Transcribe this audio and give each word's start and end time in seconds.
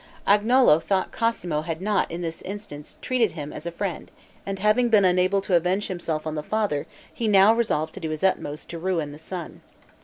Agnolo 0.25 0.79
thought 0.79 1.11
Cosmo 1.11 1.61
had 1.61 1.79
not, 1.79 2.09
in 2.09 2.23
this 2.23 2.41
instance, 2.41 2.97
treated 3.03 3.33
him 3.33 3.53
as 3.53 3.67
a 3.67 3.71
friend; 3.71 4.09
and 4.47 4.57
having 4.57 4.89
been 4.89 5.05
unable 5.05 5.41
to 5.43 5.53
avenge 5.55 5.89
himself 5.89 6.25
on 6.25 6.33
the 6.33 6.41
father, 6.41 6.87
he 7.13 7.27
now 7.27 7.53
resolved 7.53 7.93
to 7.93 7.99
do 7.99 8.09
his 8.09 8.23
utmost 8.23 8.67
to 8.71 8.79
ruin 8.79 9.11
the 9.11 9.19
son. 9.19 9.61